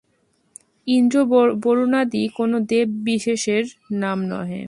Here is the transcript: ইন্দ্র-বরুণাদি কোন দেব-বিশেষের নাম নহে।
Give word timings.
ইন্দ্র-বরুণাদি 0.87 2.23
কোন 2.35 2.51
দেব-বিশেষের 2.69 3.63
নাম 4.01 4.19
নহে। 4.25 4.59